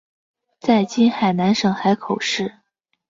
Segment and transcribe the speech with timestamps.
[0.59, 2.55] 在今海南省海口市。